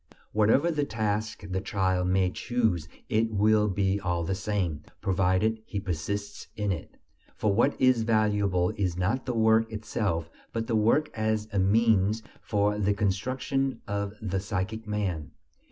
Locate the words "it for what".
6.71-7.79